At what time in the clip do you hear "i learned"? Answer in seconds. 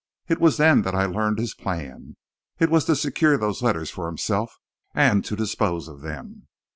0.95-1.37